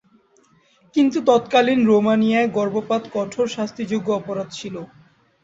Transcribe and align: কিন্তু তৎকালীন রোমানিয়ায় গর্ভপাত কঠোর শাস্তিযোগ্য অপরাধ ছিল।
কিন্তু 0.95 1.17
তৎকালীন 1.27 1.79
রোমানিয়ায় 1.85 2.49
গর্ভপাত 2.49 3.03
কঠোর 3.13 3.47
শাস্তিযোগ্য 3.47 4.07
অপরাধ 4.11 4.47
ছিল। 4.51 4.75